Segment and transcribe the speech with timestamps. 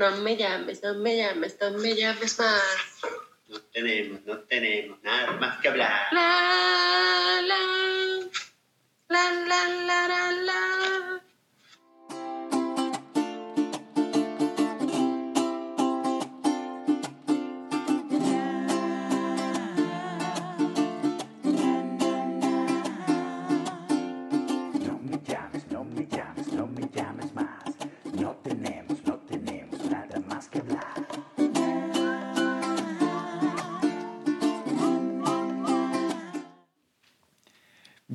[0.00, 2.62] No me llames, no me llames, no me llames más.
[3.48, 6.06] No tenemos, no tenemos nada más que hablar.
[6.10, 7.58] La, la,
[9.10, 10.79] la, la, la, la, la.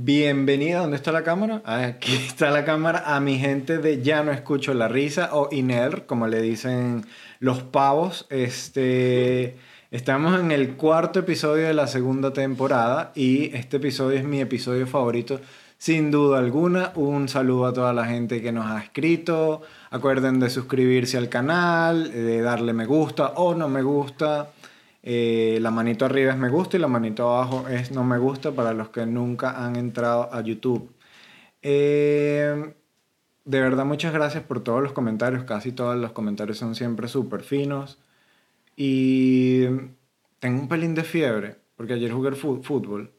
[0.06, 1.64] Bienvenida, ¿dónde está la cámara?
[1.66, 6.06] Aquí está la cámara a mi gente de Ya no escucho la risa o INER,
[6.06, 7.08] como le dicen
[7.40, 8.28] los pavos.
[8.30, 9.58] Este,
[9.90, 14.86] estamos en el cuarto episodio de la segunda temporada y este episodio es mi episodio
[14.86, 15.42] favorito,
[15.80, 16.92] sin duda alguna.
[16.94, 19.64] Un saludo a toda la gente que nos ha escrito.
[19.90, 24.52] Acuerden de suscribirse al canal, de darle me gusta o no me gusta.
[25.08, 28.54] Eh, la manito arriba es me gusta y la manito abajo es no me gusta
[28.54, 30.92] para los que nunca han entrado a YouTube.
[31.62, 32.74] Eh,
[33.46, 35.44] de verdad, muchas gracias por todos los comentarios.
[35.44, 38.00] Casi todos los comentarios son siempre súper finos.
[38.76, 39.66] Y
[40.40, 43.12] tengo un pelín de fiebre, porque ayer jugué fútbol.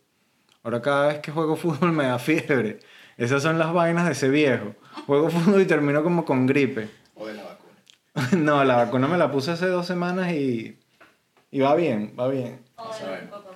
[0.64, 2.80] Ahora cada vez que juego fútbol me da fiebre.
[3.16, 4.74] Esas son las vainas de ese viejo.
[5.06, 6.88] Juego fútbol y termino como con gripe.
[7.14, 8.28] O de la vacuna.
[8.44, 10.76] no, la vacuna me la puse hace dos semanas y,
[11.50, 12.60] y va bien, va bien.
[12.76, 13.46] No sabemos.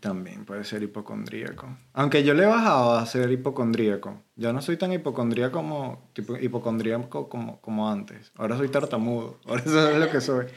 [0.00, 1.68] También puede ser hipocondríaco.
[1.92, 4.22] Aunque yo le he bajado a ser hipocondríaco.
[4.36, 8.30] Ya no soy tan hipocondríaco como, tipo, hipocondríaco como, como antes.
[8.36, 9.40] Ahora soy tartamudo.
[9.46, 10.46] Ahora eso es lo que soy.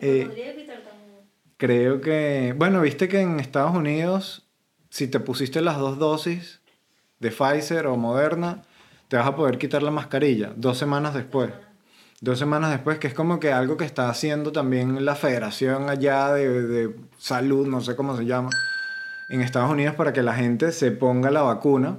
[0.00, 0.28] Eh,
[1.56, 2.52] creo que...
[2.58, 4.44] Bueno, viste que en Estados Unidos,
[4.90, 6.60] si te pusiste las dos dosis
[7.20, 8.64] de Pfizer o Moderna,
[9.08, 11.48] te vas a poder quitar la mascarilla dos semanas después.
[11.48, 11.73] Dos semanas
[12.20, 16.96] después, que es como que algo que está haciendo también la federación allá de, de
[17.18, 18.50] salud, no sé cómo se llama,
[19.28, 21.98] en Estados Unidos para que la gente se ponga la vacuna,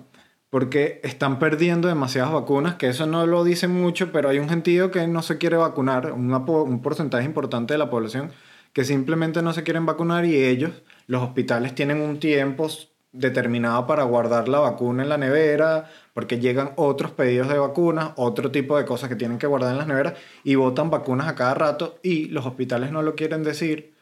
[0.49, 4.91] porque están perdiendo demasiadas vacunas, que eso no lo dicen mucho, pero hay un gentío
[4.91, 8.31] que no se quiere vacunar, un porcentaje importante de la población
[8.75, 10.71] que simplemente no se quieren vacunar y ellos,
[11.07, 12.67] los hospitales, tienen un tiempo
[13.13, 18.49] determinado para guardar la vacuna en la nevera, porque llegan otros pedidos de vacunas, otro
[18.49, 20.13] tipo de cosas que tienen que guardar en las neveras
[20.45, 23.93] y botan vacunas a cada rato y los hospitales no lo quieren decir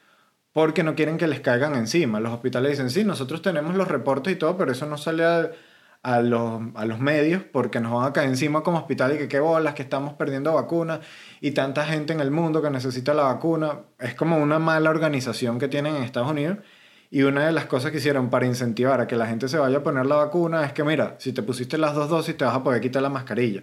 [0.51, 2.19] porque no quieren que les caigan encima.
[2.19, 5.23] Los hospitales dicen, sí, nosotros tenemos los reportes y todo, pero eso no sale
[6.03, 9.27] a, los, a los medios porque nos van a caer encima como hospital y que
[9.27, 10.99] qué bolas, que estamos perdiendo vacunas
[11.41, 13.79] y tanta gente en el mundo que necesita la vacuna.
[13.97, 16.59] Es como una mala organización que tienen en Estados Unidos.
[17.13, 19.77] Y una de las cosas que hicieron para incentivar a que la gente se vaya
[19.77, 22.55] a poner la vacuna es que, mira, si te pusiste las dos dosis te vas
[22.55, 23.61] a poder quitar la mascarilla.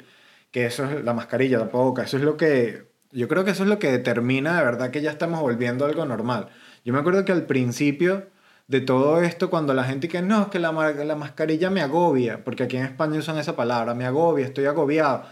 [0.52, 2.84] Que eso es la mascarilla, la boca, eso es lo que...
[3.10, 5.88] Yo creo que eso es lo que determina de verdad que ya estamos volviendo a
[5.88, 6.46] algo normal.
[6.84, 8.28] Yo me acuerdo que al principio
[8.68, 12.44] de todo esto, cuando la gente que no, es que la, la mascarilla me agobia,
[12.44, 15.24] porque aquí en España usan esa palabra, me agobia, estoy agobiado.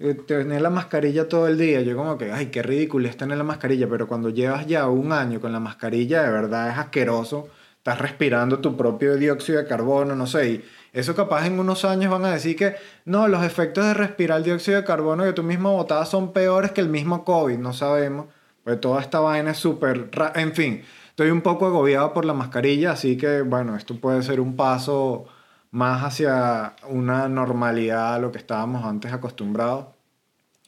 [0.00, 3.36] Eh, Tener la mascarilla todo el día, yo como que, ay, qué ridículo es tener
[3.36, 7.50] la mascarilla, pero cuando llevas ya un año con la mascarilla, de verdad es asqueroso,
[7.88, 12.10] estás respirando tu propio dióxido de carbono, no sé, y eso capaz en unos años
[12.10, 12.76] van a decir que,
[13.06, 16.82] no, los efectos de respirar dióxido de carbono que tú mismo botabas son peores que
[16.82, 18.26] el mismo COVID, no sabemos,
[18.62, 22.92] pues toda esta vaina es súper, en fin, estoy un poco agobiado por la mascarilla,
[22.92, 25.26] así que, bueno, esto puede ser un paso
[25.70, 29.86] más hacia una normalidad a lo que estábamos antes acostumbrados.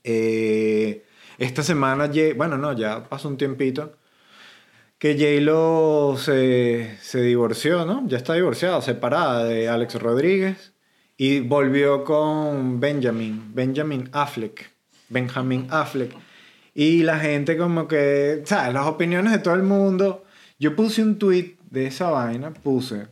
[0.05, 1.05] Eh,
[1.37, 3.93] esta semana, bueno, no, ya pasó un tiempito,
[5.01, 8.07] que J-Lo se, se divorció, ¿no?
[8.07, 10.75] Ya está divorciada, separada de Alex Rodríguez
[11.17, 14.71] y volvió con Benjamin, Benjamin Affleck,
[15.09, 16.15] Benjamin Affleck.
[16.75, 18.75] Y la gente como que, ¿sabes?
[18.75, 20.25] Las opiniones de todo el mundo.
[20.59, 23.07] Yo puse un tweet de esa vaina, puse,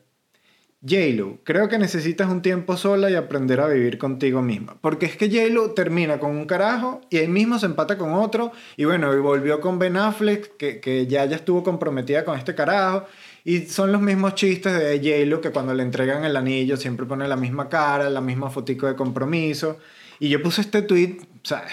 [0.88, 4.76] J-Lo, creo que necesitas un tiempo sola y aprender a vivir contigo misma.
[4.80, 8.52] Porque es que J-Lo termina con un carajo y ahí mismo se empata con otro.
[8.76, 12.54] Y bueno, y volvió con Ben Affleck, que, que ya, ya estuvo comprometida con este
[12.54, 13.06] carajo.
[13.44, 17.28] Y son los mismos chistes de J-Lo que cuando le entregan el anillo siempre pone
[17.28, 19.78] la misma cara, la misma fotico de compromiso.
[20.18, 21.64] Y yo puse este tweet, sea,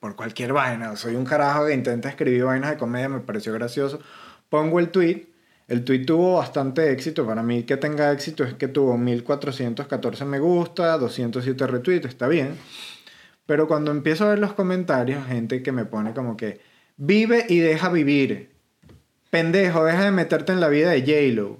[0.00, 0.96] por cualquier vaina.
[0.96, 4.00] Soy un carajo que intenta escribir vainas de comedia, me pareció gracioso.
[4.48, 5.31] Pongo el tweet.
[5.68, 7.26] El tweet tuvo bastante éxito.
[7.26, 12.56] Para mí que tenga éxito es que tuvo 1414 me gusta, 207 retweets, está bien.
[13.46, 16.60] Pero cuando empiezo a ver los comentarios, gente que me pone como que
[16.96, 18.50] vive y deja vivir.
[19.30, 21.58] Pendejo, deja de meterte en la vida de J-Lo.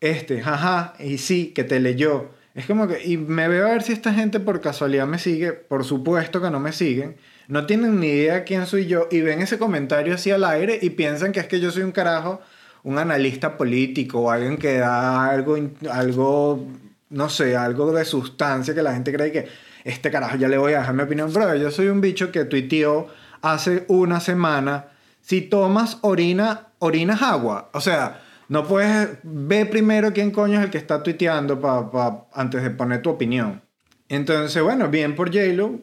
[0.00, 2.30] Este, jaja, y sí, que te leyó.
[2.54, 5.52] Es como que, y me veo a ver si esta gente por casualidad me sigue.
[5.52, 7.16] Por supuesto que no me siguen.
[7.48, 10.90] No tienen ni idea quién soy yo y ven ese comentario así al aire y
[10.90, 12.40] piensan que es que yo soy un carajo,
[12.82, 15.56] un analista político o alguien que da algo,
[15.90, 16.66] algo
[17.10, 19.48] no sé, algo de sustancia que la gente cree que
[19.84, 21.32] este carajo ya le voy a dejar mi opinión.
[21.32, 23.06] Bro, yo soy un bicho que tuiteó
[23.42, 24.86] hace una semana,
[25.20, 27.70] si tomas orina, orinas agua.
[27.72, 32.26] O sea, no puedes, ve primero quién coño es el que está tuiteando pa, pa-
[32.32, 33.62] antes de poner tu opinión.
[34.08, 35.80] Entonces, bueno, bien por J-Lo,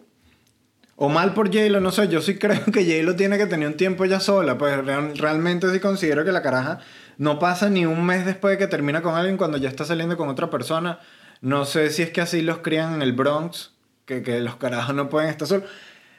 [0.96, 3.76] o mal por J-Lo, no sé, yo sí creo que J-Lo tiene que tener un
[3.78, 6.80] tiempo ya sola, pues real- realmente sí considero que la caraja
[7.18, 10.18] no pasa ni un mes después de que termina con alguien cuando ya está saliendo
[10.18, 11.00] con otra persona.
[11.42, 13.74] No sé si es que así los crían en el Bronx,
[14.06, 15.70] que, que los carajos no pueden estar solos.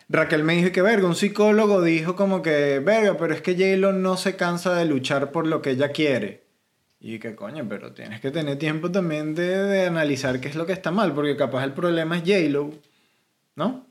[0.08, 3.92] Raquel me dijo que, verga, un psicólogo dijo como que, verga, pero es que J-Lo
[3.92, 6.44] no se cansa de luchar por lo que ella quiere.
[7.00, 10.66] Y que coño, pero tienes que tener tiempo también de, de analizar qué es lo
[10.66, 12.70] que está mal, porque capaz el problema es J-Lo,
[13.56, 13.86] ¿no?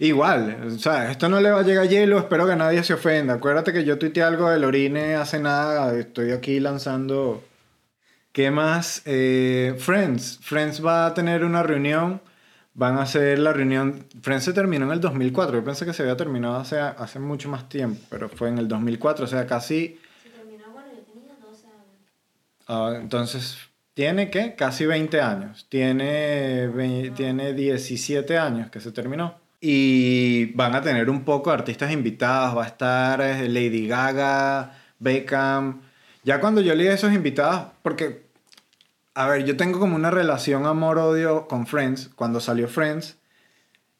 [0.00, 3.34] Igual, o sea, esto no le va a llegar hielo, espero que nadie se ofenda.
[3.34, 7.44] Acuérdate que yo tuiteé algo del orine hace nada, estoy aquí lanzando...
[8.30, 9.02] ¿Qué más?
[9.06, 10.38] Eh, Friends.
[10.40, 12.20] Friends va a tener una reunión,
[12.74, 14.06] van a hacer la reunión...
[14.22, 17.48] Friends se terminó en el 2004, yo pensé que se había terminado hace, hace mucho
[17.48, 19.98] más tiempo, pero fue en el 2004, o sea, casi...
[20.22, 21.86] Se terminó cuando yo tenía 12 años.
[22.68, 23.58] Ah, entonces,
[23.94, 24.54] ¿tiene qué?
[24.54, 25.66] Casi 20 años.
[25.68, 29.47] Tiene, tiene 17 años que se terminó.
[29.60, 32.56] Y van a tener un poco artistas invitados.
[32.56, 35.82] Va a estar eh, Lady Gaga, Beckham.
[36.24, 38.26] Ya cuando yo leí esos invitados, porque,
[39.14, 42.10] a ver, yo tengo como una relación amor-odio con Friends.
[42.14, 43.16] Cuando salió Friends,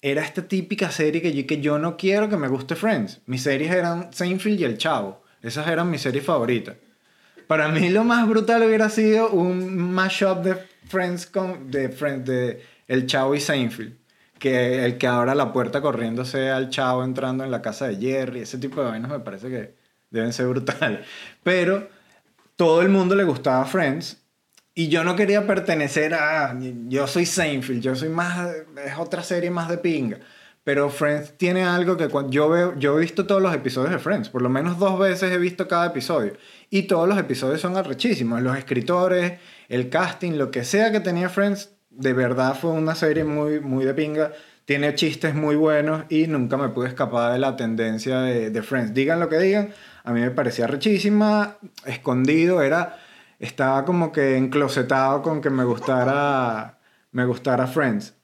[0.02, 3.20] era esta típica serie que yo, que yo no quiero que me guste Friends.
[3.26, 5.22] Mis series eran Seinfeld y El Chavo.
[5.42, 6.76] Esas eran mis series favoritas.
[7.46, 10.56] Para mí lo más brutal hubiera sido un mashup de
[10.86, 13.96] Friends con de de El Chavo y Seinfeld,
[14.38, 17.96] que el que abra la puerta corriendo sea el Chavo entrando en la casa de
[17.96, 19.74] Jerry, ese tipo de vainas me parece que
[20.10, 21.06] deben ser brutales.
[21.42, 21.88] Pero
[22.56, 24.22] todo el mundo le gustaba Friends
[24.74, 26.56] y yo no quería pertenecer a
[26.88, 28.48] yo soy Seinfeld, yo soy más
[28.84, 30.18] es otra serie más de pinga.
[30.68, 34.28] Pero Friends tiene algo que yo veo, yo he visto todos los episodios de Friends,
[34.28, 36.34] por lo menos dos veces he visto cada episodio.
[36.68, 38.42] Y todos los episodios son arrechísimos.
[38.42, 43.24] Los escritores, el casting, lo que sea que tenía Friends, de verdad fue una serie
[43.24, 44.32] muy, muy de pinga.
[44.64, 48.94] Tiene chistes muy buenos y nunca me pude escapar de la tendencia de, Friends.
[48.94, 49.72] Digan lo que digan,
[50.04, 51.56] a mí me parecía rechísima,
[51.86, 52.98] escondido, era,
[53.40, 56.78] estaba como que enclosetado con que me gustara,
[57.12, 58.14] me gustara Friends.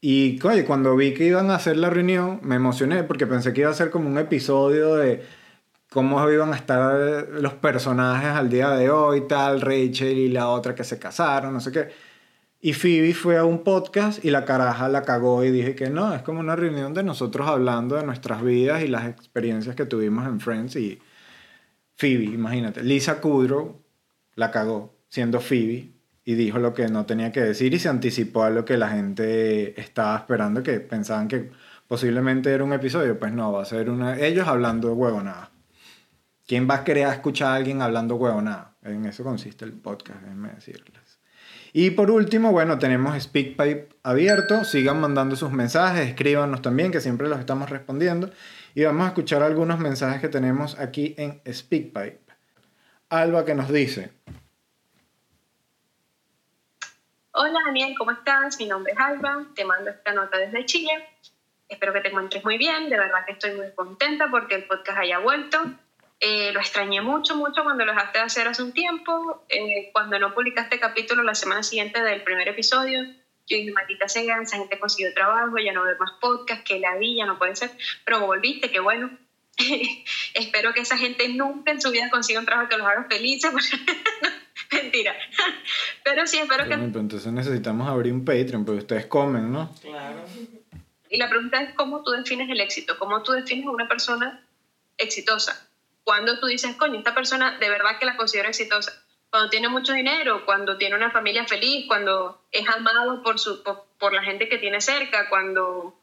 [0.00, 3.62] Y oye, cuando vi que iban a hacer la reunión, me emocioné porque pensé que
[3.62, 5.22] iba a ser como un episodio de
[5.90, 10.74] cómo iban a estar los personajes al día de hoy, tal, Rachel y la otra
[10.74, 12.07] que se casaron, no sé qué.
[12.60, 16.12] Y Phoebe fue a un podcast y la caraja la cagó y dije que no,
[16.12, 20.26] es como una reunión de nosotros hablando de nuestras vidas y las experiencias que tuvimos
[20.26, 20.98] en Friends y
[21.94, 23.80] Phoebe, imagínate, Lisa Kudrow
[24.34, 25.92] la cagó siendo Phoebe
[26.24, 28.88] y dijo lo que no tenía que decir y se anticipó a lo que la
[28.88, 31.50] gente estaba esperando, que pensaban que
[31.86, 35.50] posiblemente era un episodio, pues no, va a ser una ellos hablando de huevonada.
[36.46, 38.76] ¿Quién va a querer escuchar a alguien hablando huevonada?
[38.82, 41.07] En eso consiste el podcast, déjenme decirles.
[41.72, 44.64] Y por último, bueno, tenemos SpeakPipe abierto.
[44.64, 48.30] Sigan mandando sus mensajes, escríbanos también, que siempre los estamos respondiendo.
[48.74, 52.20] Y vamos a escuchar algunos mensajes que tenemos aquí en SpeakPipe.
[53.10, 54.12] Alba que nos dice,
[57.40, 58.58] Hola Daniel, ¿cómo estás?
[58.58, 60.90] Mi nombre es Alba, te mando esta nota desde Chile.
[61.68, 64.98] Espero que te encuentres muy bien, de verdad que estoy muy contenta porque el podcast
[64.98, 65.58] haya vuelto.
[66.20, 69.44] Eh, lo extrañé mucho, mucho cuando lo dejaste de hacer hace un tiempo.
[69.48, 73.04] Eh, cuando no publicaste capítulo la semana siguiente del primer episodio,
[73.46, 76.96] yo dije, maldita sea, esa gente consiguió trabajo, ya no ve más podcast, que la
[76.96, 77.70] vi, ya no puede ser.
[78.04, 79.10] Pero volviste, qué bueno.
[80.34, 83.52] Espero que esa gente nunca en su vida consiga un trabajo que los haga felices.
[84.72, 85.16] Mentira.
[86.04, 86.70] Pero sí, espero que...
[86.70, 89.74] "Coño, pero entonces necesitamos abrir un Patreon, porque ustedes comen, ¿no?
[89.80, 90.24] Claro.
[91.08, 94.44] Y la pregunta es cómo tú defines el éxito, cómo tú defines a una persona
[94.98, 95.67] exitosa.
[96.08, 98.94] Cuando tú dices, coño, esta persona de verdad que la considero exitosa.
[99.28, 103.84] Cuando tiene mucho dinero, cuando tiene una familia feliz, cuando es amado por, su, por,
[103.98, 106.00] por la gente que tiene cerca, cuando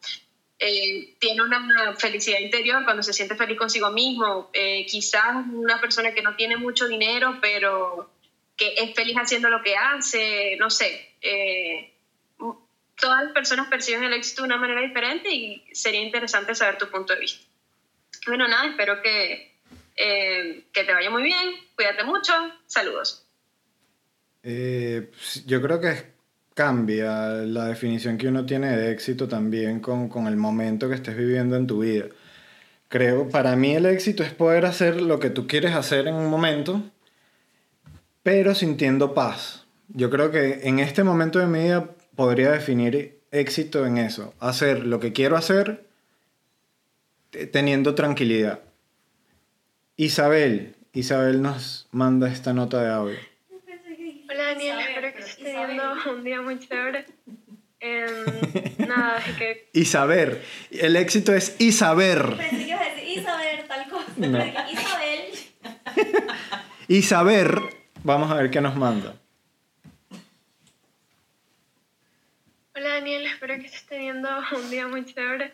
[0.59, 4.51] eh, tiene una felicidad interior, cuando se siente feliz consigo mismo.
[4.53, 8.11] Eh, quizás una persona que no tiene mucho dinero, pero
[8.55, 11.15] que es feliz haciendo lo que hace, no sé.
[11.19, 11.95] Eh,
[12.95, 16.91] todas las personas perciben el éxito de una manera diferente y sería interesante saber tu
[16.91, 17.43] punto de vista.
[18.27, 19.54] Bueno, nada, espero que,
[19.95, 22.33] eh, que te vaya muy bien, cuídate mucho,
[22.65, 23.25] saludos.
[24.43, 26.13] Eh, pues, yo creo que
[26.53, 31.17] cambia la definición que uno tiene de éxito también con, con el momento que estés
[31.17, 32.05] viviendo en tu vida.
[32.87, 36.27] Creo, para mí el éxito es poder hacer lo que tú quieres hacer en un
[36.29, 36.81] momento,
[38.23, 39.65] pero sintiendo paz.
[39.89, 44.85] Yo creo que en este momento de mi vida podría definir éxito en eso, hacer
[44.85, 45.85] lo que quiero hacer
[47.31, 48.61] te- teniendo tranquilidad.
[49.97, 53.17] Isabel, Isabel nos manda esta nota de audio.
[54.29, 55.67] Hola Daniel, Isabel, espero que estés Isabel.
[55.67, 57.05] teniendo un día muy chévere.
[57.79, 58.25] Em,
[58.87, 62.35] nada, es que Y saber, el éxito es y saber.
[62.35, 64.11] Pensé que ibas a decir Isabel, tal cosa.
[64.17, 64.39] No.
[66.87, 67.51] Isabel.
[68.03, 69.15] Vamos a ver qué nos manda.
[72.75, 75.53] Hola Daniel, espero que estés teniendo un día muy chévere.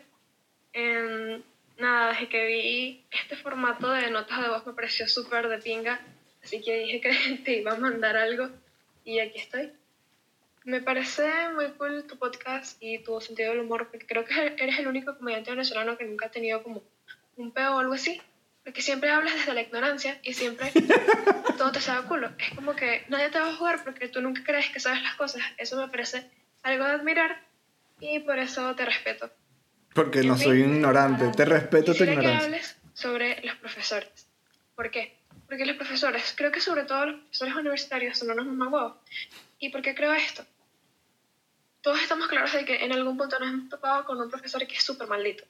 [0.72, 1.42] Em,
[1.78, 6.00] nada, desde que vi este formato de notas de voz me pareció súper de pinga,
[6.42, 8.50] así que dije que te iba a mandar algo
[9.04, 9.72] y aquí estoy.
[10.64, 14.78] Me parece muy cool tu podcast y tu sentido del humor, porque creo que eres
[14.78, 16.82] el único comediante venezolano que nunca ha tenido como
[17.36, 18.20] un peo o algo así,
[18.62, 20.70] porque siempre hablas desde la ignorancia y siempre
[21.58, 22.30] todo te sabe a culo.
[22.38, 25.16] Es como que nadie te va a jugar porque tú nunca crees que sabes las
[25.16, 25.42] cosas.
[25.58, 26.30] Eso me parece
[26.62, 27.42] algo de admirar
[27.98, 29.30] y por eso te respeto.
[29.94, 32.46] Porque no soy un ignorante, te respeto tu Quisiera que ignorancia.
[32.46, 34.08] hables sobre los profesores.
[34.74, 35.16] ¿Por qué?
[35.46, 38.94] Porque los profesores, creo que sobre todo los profesores universitarios son unos mamagüevos.
[39.58, 40.44] ¿Y por qué creo esto?
[41.82, 44.74] Todos estamos claros de que en algún punto nos hemos topado con un profesor que
[44.76, 45.44] es súper maldito,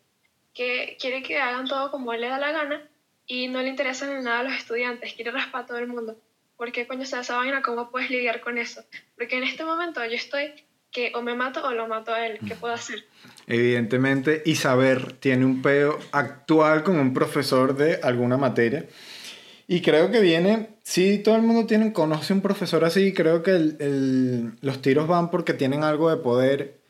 [0.55, 2.83] que quiere que hagan todo como él le da la gana
[3.27, 6.19] y no le interesan en nada a los estudiantes, quiere raspar a todo el mundo.
[6.57, 7.63] ¿Por qué coño se da esa vaina?
[7.63, 8.83] ¿Cómo puedes lidiar con eso?
[9.17, 10.53] Porque en este momento yo estoy
[10.93, 12.39] que o me mato o lo mato a él.
[12.47, 13.05] ¿Qué puedo hacer?
[13.47, 18.87] Evidentemente, Isaber tiene un peo actual con un profesor de alguna materia.
[19.67, 23.43] Y creo que viene, sí, todo el mundo tiene, conoce un profesor así, y creo
[23.43, 26.81] que el- el- los tiros van porque tienen algo de poder.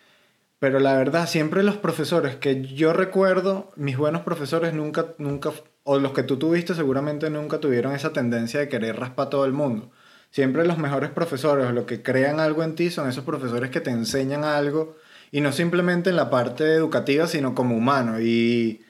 [0.58, 5.52] Pero la verdad, siempre los profesores que yo recuerdo, mis buenos profesores nunca, nunca,
[5.84, 9.44] o los que tú tuviste seguramente nunca tuvieron esa tendencia de querer raspar a todo
[9.44, 9.90] el mundo.
[10.32, 13.82] Siempre los mejores profesores, o los que crean algo en ti, son esos profesores que
[13.82, 14.96] te enseñan algo,
[15.30, 18.18] y no simplemente en la parte educativa, sino como humano.
[18.18, 18.80] Y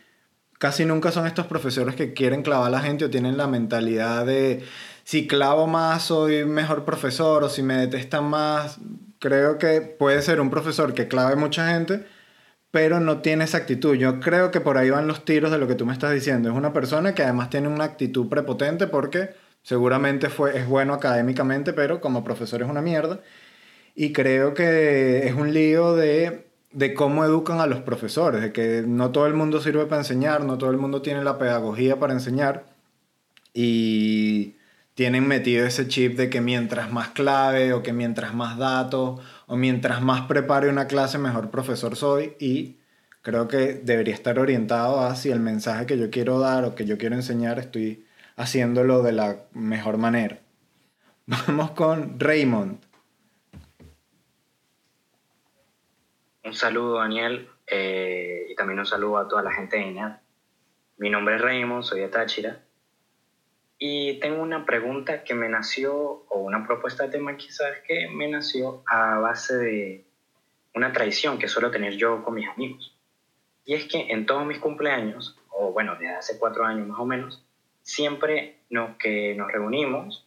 [0.58, 4.25] casi nunca son estos profesores que quieren clavar a la gente o tienen la mentalidad
[4.25, 4.64] de
[5.02, 8.78] si clavo más soy mejor profesor o si me detestan más.
[9.18, 12.06] Creo que puede ser un profesor que clave mucha gente,
[12.70, 13.96] pero no tiene esa actitud.
[13.96, 16.50] Yo creo que por ahí van los tiros de lo que tú me estás diciendo.
[16.50, 19.30] Es una persona que además tiene una actitud prepotente porque
[19.62, 23.21] seguramente fue, es bueno académicamente, pero como profesor es una mierda.
[23.95, 28.85] Y creo que es un lío de, de cómo educan a los profesores, de que
[28.87, 32.12] no todo el mundo sirve para enseñar, no todo el mundo tiene la pedagogía para
[32.14, 32.66] enseñar.
[33.54, 34.57] Y
[34.95, 39.57] tienen metido ese chip de que mientras más clave o que mientras más datos o
[39.57, 42.35] mientras más prepare una clase, mejor profesor soy.
[42.40, 42.78] Y
[43.23, 46.85] creo que debería estar orientado a si el mensaje que yo quiero dar o que
[46.87, 48.04] yo quiero enseñar estoy
[48.36, 50.38] haciéndolo de la mejor manera.
[51.26, 52.78] Vamos con Raymond.
[56.44, 60.18] Un saludo, Daniel, eh, y también un saludo a toda la gente de INEAD.
[60.98, 62.60] Mi nombre es Raymond, soy de Táchira,
[63.84, 65.92] y tengo una pregunta que me nació,
[66.28, 70.06] o una propuesta de tema quizás que me nació a base de
[70.72, 72.96] una tradición que suelo tener yo con mis amigos.
[73.64, 77.04] Y es que en todos mis cumpleaños, o bueno, desde hace cuatro años más o
[77.04, 77.44] menos,
[77.82, 80.26] siempre nos, que nos reunimos,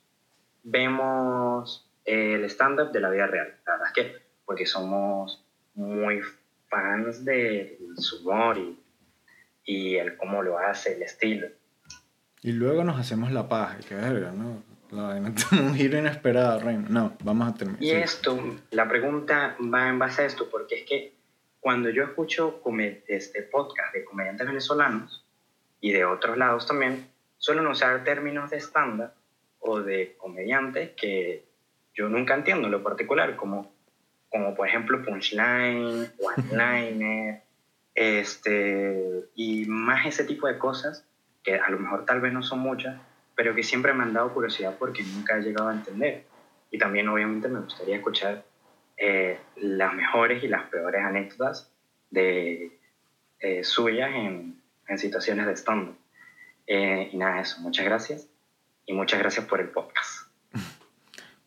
[0.64, 3.56] vemos el stand-up de la vida real.
[3.66, 5.44] La verdad es que porque somos
[5.74, 6.22] muy
[6.70, 8.80] fans de su humor y,
[9.66, 11.48] y el cómo lo hace, el estilo.
[12.42, 13.80] Y luego nos hacemos la paja.
[13.88, 14.64] Qué verga, ¿no?
[14.92, 15.16] La
[15.52, 16.90] un giro inesperado, Raymond.
[16.90, 17.84] No, vamos a terminar.
[17.84, 17.96] Y sí.
[17.96, 18.40] esto,
[18.72, 21.16] la pregunta va en base a esto, porque es que
[21.60, 22.62] cuando yo escucho
[23.08, 25.26] este podcast de comediantes venezolanos
[25.82, 27.10] y de otros lados también,
[27.46, 29.14] suelen usar términos de estándar
[29.60, 31.46] o de comediantes que
[31.94, 33.72] yo nunca entiendo en lo particular, como,
[34.30, 37.44] como por ejemplo punchline, one-liner,
[37.94, 41.06] este, y más ese tipo de cosas
[41.44, 43.00] que a lo mejor tal vez no son muchas,
[43.36, 46.24] pero que siempre me han dado curiosidad porque nunca he llegado a entender.
[46.72, 48.44] Y también obviamente me gustaría escuchar
[48.98, 51.72] eh, las mejores y las peores anécdotas
[52.10, 52.80] de
[53.40, 56.05] eh, suyas en, en situaciones de stand
[56.68, 57.60] Eh, y nada, eso.
[57.62, 58.28] Muchas gracias.
[58.86, 60.28] Y muchas gracias por el podcast.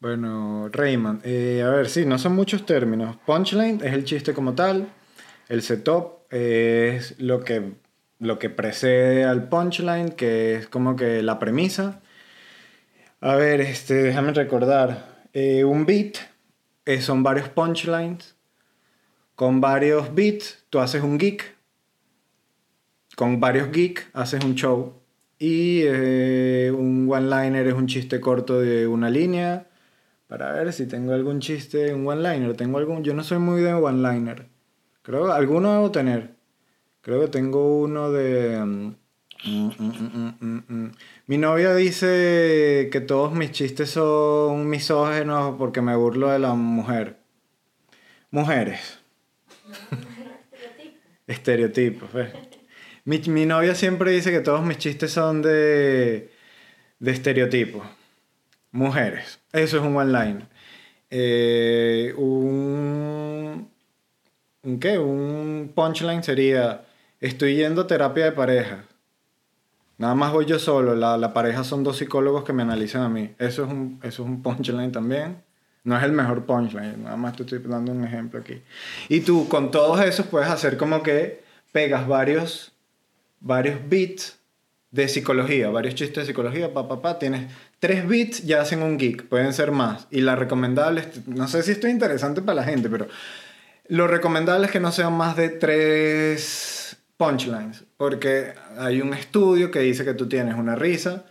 [0.01, 3.17] Bueno, Raymond, eh, a ver, sí, no son muchos términos.
[3.27, 4.87] Punchline es el chiste como tal.
[5.49, 7.73] El setup es lo que,
[8.21, 12.01] lo que precede al punchline, que es como que la premisa.
[13.21, 15.27] A ver, este, déjame recordar.
[15.33, 16.19] Eh, un beat
[17.01, 18.37] son varios punchlines
[19.39, 20.65] con varios beats.
[20.69, 21.55] Tú haces un geek.
[23.15, 25.01] Con varios geek haces un show.
[25.39, 29.67] Y eh, un one-liner es un chiste corto de una línea.
[30.27, 32.57] Para ver si tengo algún chiste, un one-liner.
[32.57, 33.05] Tengo algún.
[33.05, 34.47] Yo no soy muy de one-liner.
[35.03, 36.35] Creo que alguno debo tener.
[37.01, 38.59] Creo que tengo uno de.
[38.65, 38.95] mm,
[39.45, 40.93] mm, mm.
[41.27, 47.19] Mi novia dice que todos mis chistes son misógenos porque me burlo de la mujer.
[48.31, 48.99] Mujeres.
[51.27, 52.48] Estereotipos, ¿ves?
[53.09, 56.31] Mi, mi novia siempre dice que todos mis chistes son de,
[56.99, 57.83] de estereotipos.
[58.71, 59.41] Mujeres.
[59.51, 60.47] Eso es un one-line.
[61.09, 63.67] Eh, un,
[64.63, 64.99] ¿Un qué?
[64.99, 66.85] Un punchline sería,
[67.19, 68.85] estoy yendo a terapia de pareja.
[69.97, 73.09] Nada más voy yo solo, la, la pareja son dos psicólogos que me analizan a
[73.09, 73.35] mí.
[73.39, 75.43] Eso es un, eso es un punchline también.
[75.83, 78.61] No es el mejor punchline, nada más te estoy dando un ejemplo aquí.
[79.09, 82.75] Y tú con todos esos puedes hacer como que pegas varios,
[83.41, 84.39] varios beats
[84.91, 88.97] de psicología, varios chistes de psicología, pa, pa, pa, tienes tres beats, ya hacen un
[88.99, 90.07] geek, pueden ser más.
[90.11, 93.07] Y la recomendable, es- no sé si esto es interesante para la gente, pero
[93.89, 99.81] lo recomendable es que no sean más de tres punchlines, porque hay un estudio que
[99.81, 101.27] dice que tú tienes una risa,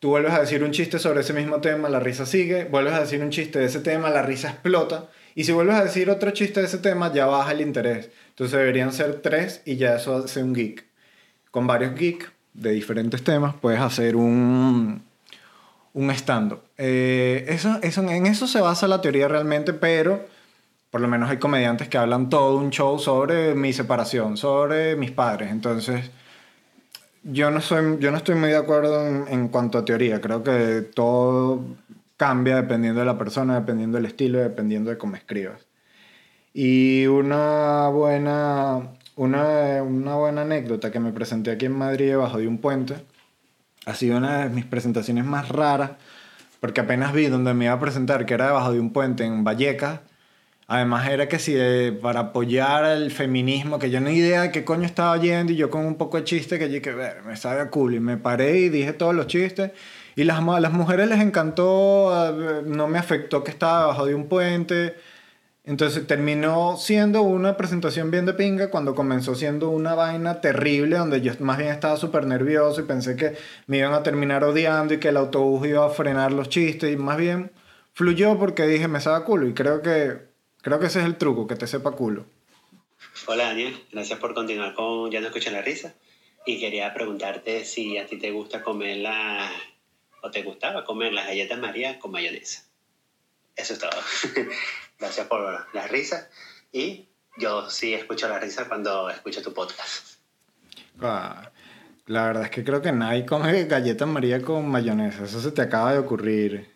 [0.00, 3.00] tú vuelves a decir un chiste sobre ese mismo tema, la risa sigue, vuelves a
[3.00, 6.30] decir un chiste de ese tema, la risa explota, y si vuelves a decir otro
[6.32, 8.10] chiste de ese tema, ya baja el interés.
[8.30, 10.87] Entonces deberían ser tres y ya eso hace un geek.
[11.50, 15.02] Con varios geeks de diferentes temas puedes hacer un,
[15.94, 16.60] un stand-up.
[16.76, 20.26] Eh, eso, eso, en eso se basa la teoría realmente, pero
[20.90, 25.10] por lo menos hay comediantes que hablan todo un show sobre mi separación, sobre mis
[25.10, 25.50] padres.
[25.50, 26.10] Entonces,
[27.22, 30.20] yo no, soy, yo no estoy muy de acuerdo en, en cuanto a teoría.
[30.20, 31.62] Creo que todo
[32.16, 35.66] cambia dependiendo de la persona, dependiendo del estilo, dependiendo de cómo escribas.
[36.52, 42.48] Y una buena, una, una buena anécdota que me presenté aquí en Madrid debajo de
[42.48, 42.94] un puente.
[43.84, 45.92] Ha sido una de mis presentaciones más raras
[46.60, 49.44] porque apenas vi donde me iba a presentar que era debajo de un puente en
[49.44, 50.00] Vallecas.
[50.66, 54.64] Además era que si eh, para apoyar el feminismo, que yo no idea de qué
[54.64, 57.60] coño estaba yendo y yo con un poco de chiste que dije, ver, me sabe
[57.60, 59.70] a culo y me paré y dije todos los chistes.
[60.14, 64.14] Y las, ma- las mujeres les encantó, eh, no me afectó que estaba debajo de
[64.14, 64.94] un puente.
[65.68, 71.20] Entonces terminó siendo una presentación bien de pinga cuando comenzó siendo una vaina terrible donde
[71.20, 74.98] yo más bien estaba súper nervioso y pensé que me iban a terminar odiando y
[74.98, 77.52] que el autobús iba a frenar los chistes y más bien
[77.92, 80.16] fluyó porque dije me sabe culo y creo que
[80.62, 82.24] creo que ese es el truco, que te sepa culo.
[83.26, 85.94] Hola Daniel, gracias por continuar con Ya no escuchan la risa.
[86.46, 89.50] Y quería preguntarte si a ti te gusta comer la,
[90.22, 92.64] o te gustaba comer las galletas María con mayonesa.
[93.54, 93.90] Eso es todo.
[94.98, 96.28] gracias por las risas.
[96.72, 97.08] Y
[97.38, 100.18] yo sí escucho la risa cuando escucho tu podcast.
[101.00, 101.50] Ah,
[102.06, 105.24] la verdad es que creo que nadie come galletas María con mayonesa.
[105.24, 106.70] Eso se te acaba de ocurrir,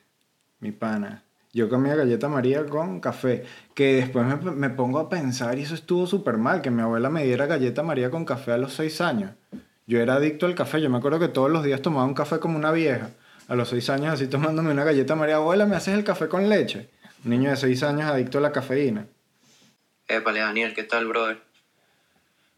[0.60, 1.24] mi pana.
[1.54, 5.74] Yo comía galleta María con café, que después me, me pongo a pensar y eso
[5.74, 9.02] estuvo súper mal, que mi abuela me diera galleta María con café a los seis
[9.02, 9.32] años.
[9.86, 12.38] Yo era adicto al café, yo me acuerdo que todos los días tomaba un café
[12.38, 13.10] como una vieja.
[13.48, 16.48] A los seis años así tomándome una galleta María, abuela, ¿me haces el café con
[16.48, 16.88] leche?
[17.24, 19.06] Niño de seis años adicto a la cafeína.
[20.08, 21.40] Épale, Daniel, ¿qué tal, brother?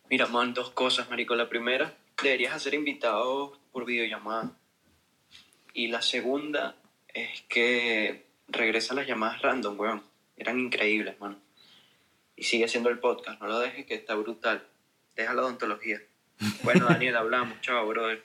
[0.08, 1.34] Mira, man, dos cosas, marico.
[1.34, 4.52] La primera, deberías hacer invitados por videollamada.
[5.74, 6.76] Y la segunda
[7.12, 10.02] es que regresa las llamadas random, weón.
[10.36, 11.38] Eran increíbles, man.
[12.34, 14.66] Y sigue haciendo el podcast, no lo dejes que está brutal.
[15.14, 16.00] Deja la odontología.
[16.62, 17.60] Bueno, Daniel, hablamos.
[17.60, 18.24] Chao, brother.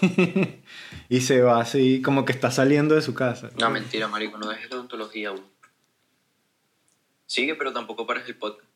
[1.08, 3.50] y se va así como que está saliendo de su casa.
[3.58, 5.51] No, mentira, marico, no dejes la odontología, weón.
[7.32, 8.68] Sigue, pero tampoco pares el podcast.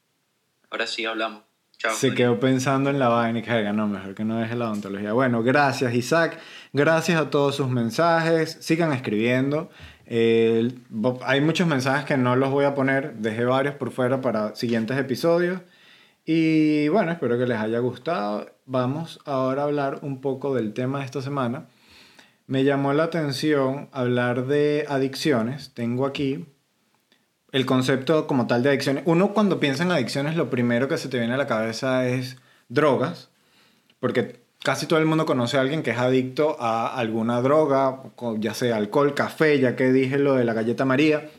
[0.71, 1.43] Ahora sí hablamos.
[1.77, 1.93] Chao.
[1.95, 2.17] Se Daniel.
[2.17, 5.13] quedó pensando en la vaina y que "Verga, no, mejor que no deje la odontología.
[5.13, 6.39] Bueno, gracias Isaac,
[6.73, 9.69] gracias a todos sus mensajes, sigan escribiendo.
[10.07, 10.71] Eh,
[11.27, 14.97] hay muchos mensajes que no los voy a poner, dejé varios por fuera para siguientes
[14.97, 15.61] episodios.
[16.25, 18.51] Y bueno, espero que les haya gustado.
[18.65, 21.67] Vamos ahora a hablar un poco del tema de esta semana.
[22.47, 25.75] Me llamó la atención hablar de adicciones.
[25.75, 26.47] Tengo aquí
[27.53, 29.05] el concepto como tal de adicciones.
[29.07, 32.37] Uno cuando piensa en adicciones, lo primero que se te viene a la cabeza es
[32.69, 33.31] drogas,
[34.01, 38.03] porque casi todo el mundo conoce a alguien que es adicto a alguna droga,
[38.39, 41.31] ya sea alcohol, café, ya que dije lo de la galleta María.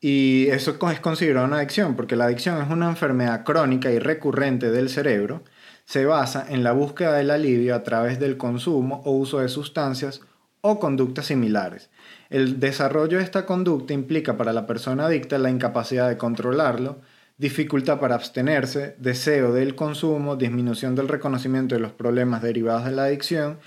[0.00, 4.70] Y eso es considerado una adicción, porque la adicción es una enfermedad crónica y recurrente
[4.70, 5.42] del cerebro.
[5.84, 10.20] Se basa en la búsqueda del alivio a través del consumo o uso de sustancias
[10.60, 11.90] o conductas similares.
[12.28, 17.00] El desarrollo de esta conducta implica para la persona adicta la incapacidad de controlarlo,
[17.38, 23.04] dificultad para abstenerse, deseo del consumo, disminución del reconocimiento de los problemas derivados de la
[23.04, 23.58] adicción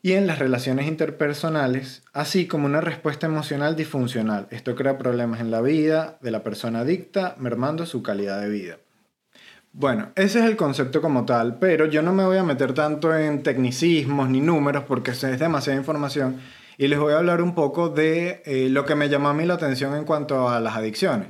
[0.00, 4.46] y en las relaciones interpersonales, así como una respuesta emocional disfuncional.
[4.50, 8.76] Esto crea problemas en la vida de la persona adicta, mermando su calidad de vida.
[9.72, 13.16] Bueno, ese es el concepto como tal, pero yo no me voy a meter tanto
[13.16, 16.36] en tecnicismos ni números porque es demasiada información
[16.78, 19.44] y les voy a hablar un poco de eh, lo que me llamó a mí
[19.44, 21.28] la atención en cuanto a las adicciones.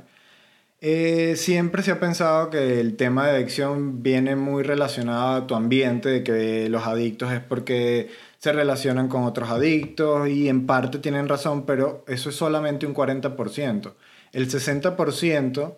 [0.81, 5.55] Eh, siempre se ha pensado que el tema de adicción viene muy relacionado a tu
[5.55, 10.99] ambiente, de que los adictos es porque se relacionan con otros adictos y en parte
[10.99, 13.93] tienen razón, pero eso es solamente un 40%.
[14.33, 15.75] El 60%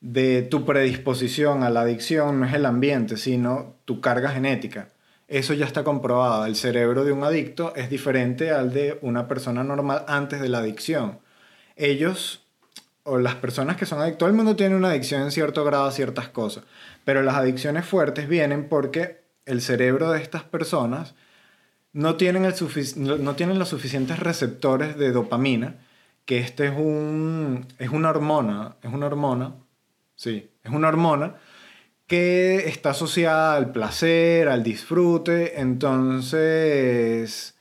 [0.00, 4.88] de tu predisposición a la adicción no es el ambiente, sino tu carga genética.
[5.28, 6.46] Eso ya está comprobado.
[6.46, 10.58] El cerebro de un adicto es diferente al de una persona normal antes de la
[10.58, 11.18] adicción.
[11.76, 12.42] Ellos
[13.02, 15.84] o las personas que son adictos, todo el mundo tiene una adicción en cierto grado
[15.86, 16.64] a ciertas cosas,
[17.04, 21.14] pero las adicciones fuertes vienen porque el cerebro de estas personas
[21.92, 22.54] no tienen, el
[22.96, 25.76] no tienen los suficientes receptores de dopamina,
[26.24, 29.54] que este es, un, es una hormona, es una hormona,
[30.16, 31.36] sí, es una hormona
[32.06, 37.56] que está asociada al placer, al disfrute, entonces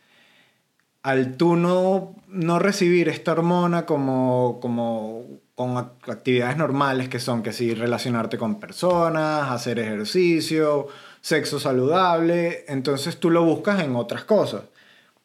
[1.04, 5.24] al tú no, no recibir esta hormona como, como
[5.56, 10.88] con actividades normales que son que sí, relacionarte con personas, hacer ejercicio,
[11.22, 14.64] sexo saludable, entonces tú lo buscas en otras cosas.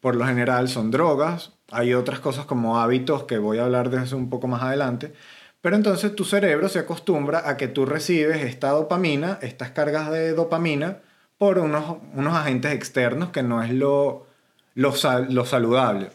[0.00, 4.02] Por lo general son drogas, hay otras cosas como hábitos que voy a hablar de
[4.02, 5.12] eso un poco más adelante,
[5.60, 10.32] pero entonces tu cerebro se acostumbra a que tú recibes esta dopamina, estas cargas de
[10.32, 10.98] dopamina,
[11.38, 14.26] por unos, unos agentes externos que no es lo,
[14.74, 14.92] lo,
[15.28, 16.10] lo saludable.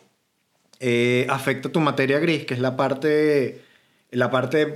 [0.80, 3.64] Eh, afecta tu materia gris, que es la parte,
[4.12, 4.68] la parte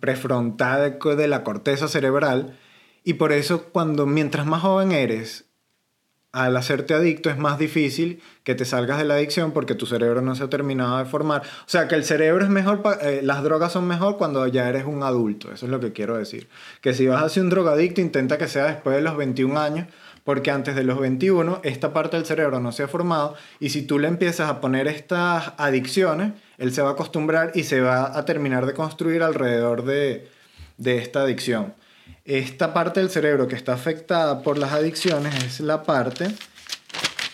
[0.00, 2.58] prefrontal de la corteza cerebral,
[3.02, 5.45] y por eso cuando mientras más joven eres,
[6.32, 10.20] al hacerte adicto es más difícil que te salgas de la adicción porque tu cerebro
[10.20, 11.42] no se ha terminado de formar.
[11.42, 14.84] O sea, que el cerebro es mejor, eh, las drogas son mejor cuando ya eres
[14.84, 16.48] un adulto, eso es lo que quiero decir.
[16.80, 19.88] Que si vas a ser un drogadicto, intenta que sea después de los 21 años,
[20.24, 23.82] porque antes de los 21 esta parte del cerebro no se ha formado y si
[23.82, 28.18] tú le empiezas a poner estas adicciones, él se va a acostumbrar y se va
[28.18, 30.28] a terminar de construir alrededor de,
[30.78, 31.74] de esta adicción.
[32.26, 36.26] Esta parte del cerebro que está afectada por las adicciones es la parte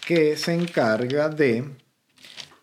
[0.07, 1.65] que se encarga de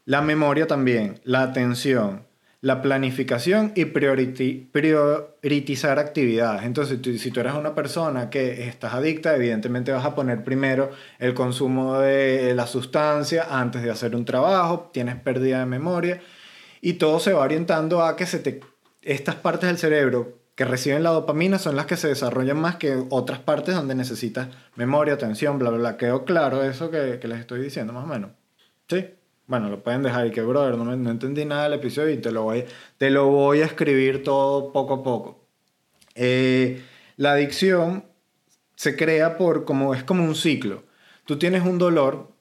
[0.06, 2.28] la memoria también, la atención,
[2.62, 6.65] la planificación y priorizar actividades.
[6.65, 11.34] Entonces, si tú eres una persona que estás adicta, evidentemente vas a poner primero el
[11.34, 16.22] consumo de la sustancia antes de hacer un trabajo, tienes pérdida de memoria
[16.80, 18.28] y todo se va orientando a que
[19.02, 23.02] estas partes del cerebro que reciben la dopamina son las que se desarrollan más que
[23.12, 25.95] otras partes donde necesitas memoria, atención, bla, bla, bla.
[25.95, 28.32] ¿Quedó claro eso que, les estoy diciendo más o menos?
[28.89, 29.06] ¿Sí?
[29.48, 32.34] Bueno, lo pueden dejar y que, brother, no, no entendí nada del episodio y te
[32.34, 32.65] lo voy,
[32.98, 35.45] te lo voy a escribir todo poco a poco.
[36.15, 36.84] Eh,
[37.15, 38.04] la adicción
[38.76, 40.84] se crea por como es como un ciclo.
[41.24, 42.34] Tú tienes un dolor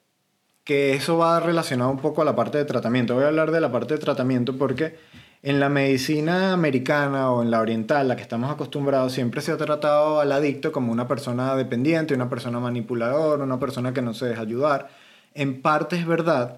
[0.64, 3.14] que eso va relacionado un poco a la parte de tratamiento.
[3.14, 4.96] Voy a hablar de la parte de tratamiento porque
[5.42, 9.56] en la medicina americana o en la oriental, la que estamos acostumbrados, siempre se ha
[9.56, 14.26] tratado al adicto como una persona dependiente, una persona manipuladora, una persona que no se
[14.26, 14.88] deja ayudar.
[15.34, 16.56] En parte es verdad,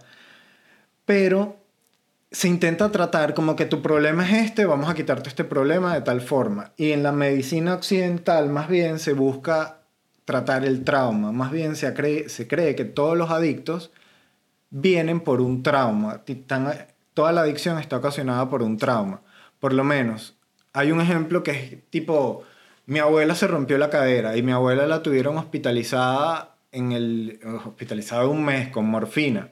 [1.05, 1.57] pero
[2.31, 6.01] se intenta tratar como que tu problema es este, vamos a quitarte este problema de
[6.03, 6.73] tal forma.
[6.77, 9.81] Y en la medicina occidental más bien se busca
[10.25, 13.91] tratar el trauma, más bien se cree, se cree que todos los adictos
[14.71, 16.23] vienen por un trauma,
[17.15, 19.23] toda la adicción está ocasionada por un trauma.
[19.59, 20.37] Por lo menos,
[20.73, 22.45] hay un ejemplo que es tipo,
[22.87, 28.27] mi abuela se rompió la cadera y mi abuela la tuvieron hospitalizada en el hospitalizada
[28.27, 29.51] un mes con morfina.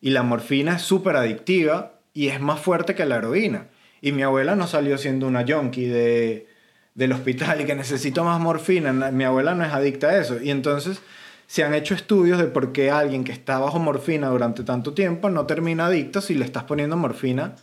[0.00, 3.68] Y la morfina es súper adictiva y es más fuerte que la heroína.
[4.00, 6.46] Y mi abuela no salió siendo una junkie de,
[6.94, 8.92] del hospital y que necesito más morfina.
[8.92, 10.40] Mi abuela no es adicta a eso.
[10.42, 11.02] Y entonces
[11.50, 15.30] se han hecho estudios de por qué alguien que está bajo morfina durante tanto tiempo
[15.30, 17.56] no termina adicto si le estás poniendo morfina.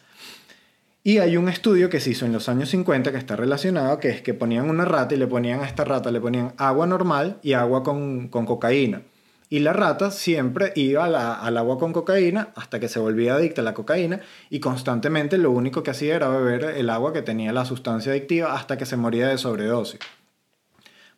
[1.06, 4.10] Y hay un estudio que se hizo en los años 50 que está relacionado, que
[4.10, 7.38] es que ponían una rata y le ponían a esta rata, le ponían agua normal
[7.42, 9.04] y agua con, cocaína.
[9.50, 13.64] Y la rata siempre iba al agua con cocaína hasta que se volvía adicta a
[13.64, 14.20] la cocaína
[14.50, 18.54] y constantemente lo único que hacía era beber el agua que tenía la sustancia adictiva
[18.54, 20.02] hasta que se moría de sobredosis.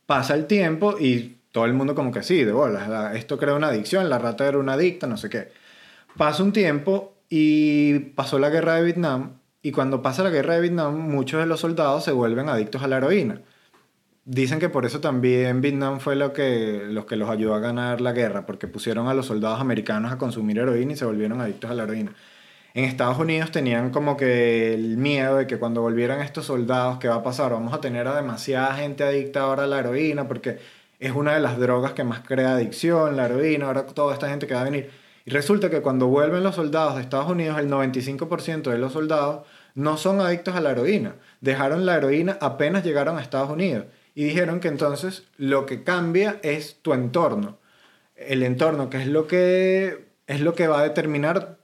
[0.06, 3.68] Pasa el tiempo y todo el mundo como que sí, de bolas, esto crea una
[3.68, 5.52] adicción, la rata era una adicta, no sé qué.
[6.18, 10.62] Pasa un tiempo y pasó la guerra de Vietnam y cuando pasa la guerra de
[10.62, 13.42] Vietnam muchos de los soldados se vuelven adictos a la heroína.
[14.26, 18.00] Dicen que por eso también Vietnam fue lo que, los que los ayudó a ganar
[18.00, 21.72] la guerra, porque pusieron a los soldados americanos a consumir heroína y se volvieron adictos
[21.72, 22.14] a la heroína.
[22.76, 27.08] En Estados Unidos tenían como que el miedo de que cuando volvieran estos soldados, ¿qué
[27.08, 27.52] va a pasar?
[27.52, 30.60] Vamos a tener a demasiada gente adicta ahora a la heroína, porque
[31.00, 34.48] es una de las drogas que más crea adicción, la heroína, ahora toda esta gente
[34.48, 34.92] que va a venir.
[35.26, 39.46] Y resulta que cuando vuelven los soldados de Estados Unidos, el 95% de los soldados
[39.76, 41.16] no son adictos a la heroína.
[41.40, 43.86] Dejaron la heroína apenas llegaron a Estados Unidos.
[44.14, 47.60] Y dijeron que entonces lo que cambia es tu entorno.
[48.16, 51.60] El entorno, que es lo que, es lo que va a determinar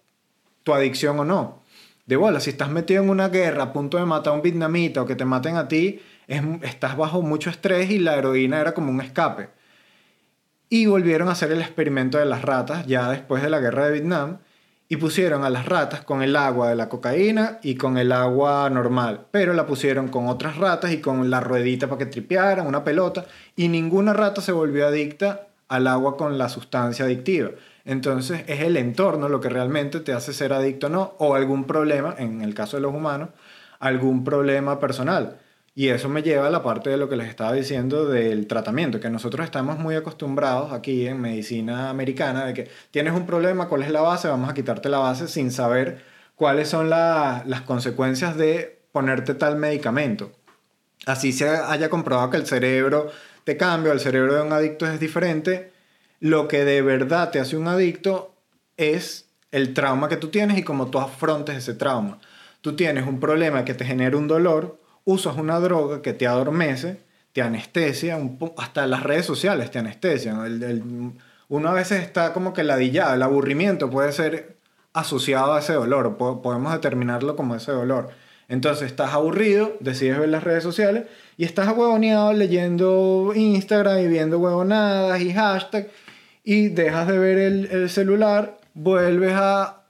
[0.63, 1.63] tu adicción o no.
[2.05, 5.01] De bola, si estás metido en una guerra a punto de matar a un vietnamita
[5.01, 8.73] o que te maten a ti, es- estás bajo mucho estrés y la heroína era
[8.73, 9.49] como un escape.
[10.69, 13.93] Y volvieron a hacer el experimento de las ratas ya después de la guerra de
[13.93, 14.39] Vietnam
[14.87, 18.69] y pusieron a las ratas con el agua de la cocaína y con el agua
[18.69, 22.83] normal, pero la pusieron con otras ratas y con la ruedita para que tripearan, una
[22.83, 27.49] pelota, y ninguna rata se volvió adicta al agua con la sustancia adictiva.
[27.83, 31.65] Entonces es el entorno lo que realmente te hace ser adicto o no, o algún
[31.65, 33.29] problema, en el caso de los humanos,
[33.79, 35.39] algún problema personal.
[35.77, 39.01] Y eso me lleva a la parte de lo que les estaba diciendo del tratamiento,
[39.01, 43.83] que nosotros estamos muy acostumbrados aquí en medicina americana de que tienes un problema, ¿cuál
[43.83, 44.29] es la base?
[44.29, 46.01] Vamos a quitarte la base sin saber
[46.35, 50.31] cuáles son la- las consecuencias de ponerte tal medicamento.
[51.05, 53.11] Así se haya comprobado que el cerebro
[53.43, 55.71] te cambia, el cerebro de un adicto es diferente,
[56.21, 58.33] lo que de verdad te hace un adicto
[58.77, 62.19] es el trauma que tú tienes y cómo tú afrontes ese trauma.
[62.61, 66.97] Tú tienes un problema que te genera un dolor, usas una droga que te adormece,
[67.33, 68.17] te anestesia,
[68.57, 70.45] hasta las redes sociales te anestesian.
[70.45, 70.83] El- el-
[71.47, 74.57] uno a veces está como que ladillado, el aburrimiento puede ser
[74.93, 78.09] asociado a ese dolor, po- podemos determinarlo como ese dolor.
[78.47, 81.05] Entonces estás aburrido, decides ver las redes sociales
[81.37, 85.89] y estás huevoneado leyendo Instagram y viendo huevonadas y hashtag
[86.43, 89.81] y dejas de ver el, el celular, vuelves a,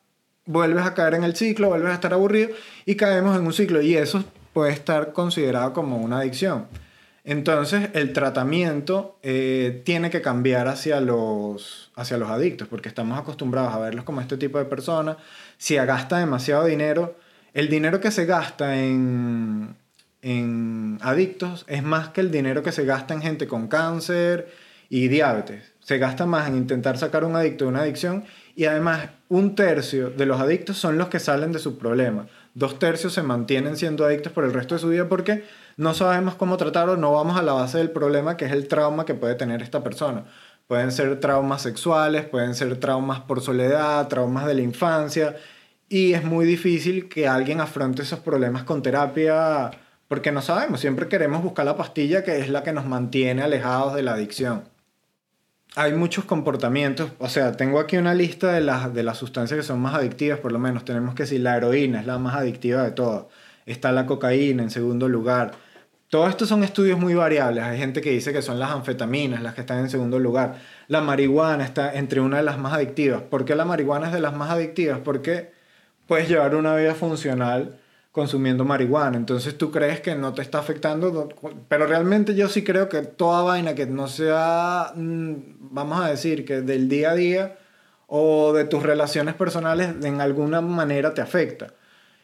[0.46, 2.50] vuelves a caer en el ciclo, vuelves a estar aburrido
[2.86, 4.24] y caemos en un ciclo y eso
[4.56, 6.68] puede estar considerado como una adicción.
[7.26, 13.74] Entonces el tratamiento eh, tiene que cambiar hacia los, hacia los adictos porque estamos acostumbrados
[13.74, 15.18] a verlos como este tipo de personas.
[15.58, 17.18] Si gasta demasiado dinero,
[17.54, 19.76] el dinero que se gasta en,
[20.22, 24.54] en adictos es más que el dinero que se gasta en gente con cáncer
[24.88, 25.74] y diabetes.
[25.82, 28.24] Se gasta más en intentar sacar un adicto de una adicción
[28.56, 32.28] y además un tercio de los adictos son los que salen de su problema.
[32.54, 35.44] Dos tercios se mantienen siendo adictos por el resto de su vida porque
[35.76, 39.06] no sabemos cómo tratarlo, no vamos a la base del problema que es el trauma
[39.06, 40.26] que puede tener esta persona.
[40.68, 45.36] Pueden ser traumas sexuales, pueden ser traumas por soledad, traumas de la infancia
[45.90, 49.72] y es muy difícil que alguien afronte esos problemas con terapia
[50.08, 53.96] porque no sabemos, siempre queremos buscar la pastilla que es la que nos mantiene alejados
[53.96, 54.75] de la adicción.
[55.78, 59.64] Hay muchos comportamientos, o sea, tengo aquí una lista de las, de las sustancias que
[59.64, 62.82] son más adictivas, por lo menos tenemos que decir, la heroína es la más adictiva
[62.84, 63.26] de todas,
[63.66, 65.52] está la cocaína en segundo lugar.
[66.08, 69.54] Todos estos son estudios muy variables, hay gente que dice que son las anfetaminas las
[69.54, 70.56] que están en segundo lugar.
[70.88, 73.22] La marihuana está entre una de las más adictivas.
[73.24, 75.00] ¿Por qué la marihuana es de las más adictivas?
[75.04, 75.52] Porque
[76.08, 77.78] puedes llevar una vida funcional
[78.16, 79.18] consumiendo marihuana.
[79.18, 81.28] Entonces tú crees que no te está afectando,
[81.68, 86.46] pero realmente yo sí creo que toda vaina que no sea, mm, vamos a decir,
[86.46, 87.58] que del día a día
[88.08, 91.74] o de tus relaciones personales en alguna manera te afecta.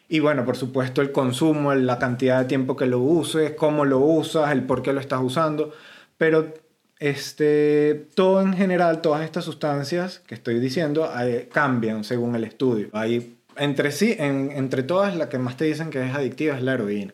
[0.07, 3.99] Y bueno, por supuesto el consumo, la cantidad de tiempo que lo uses, cómo lo
[3.99, 5.73] usas, el por qué lo estás usando,
[6.17, 6.53] pero
[6.99, 12.87] este, todo en general, todas estas sustancias que estoy diciendo eh, cambian según el estudio.
[12.93, 16.63] Hay entre sí, en- entre todas, la que más te dicen que es adictiva es
[16.63, 17.13] la heroína.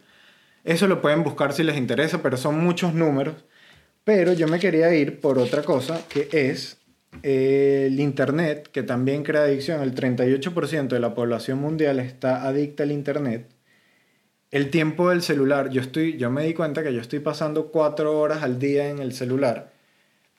[0.63, 3.35] Eso lo pueden buscar si les interesa, pero son muchos números.
[4.03, 6.77] Pero yo me quería ir por otra cosa, que es
[7.23, 9.81] el Internet, que también crea adicción.
[9.81, 13.47] El 38% de la población mundial está adicta al Internet.
[14.51, 18.17] El tiempo del celular, yo, estoy, yo me di cuenta que yo estoy pasando cuatro
[18.17, 19.71] horas al día en el celular.